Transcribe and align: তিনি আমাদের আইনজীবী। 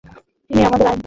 তিনি 0.49 0.61
আমাদের 0.65 0.87
আইনজীবী। 0.87 0.99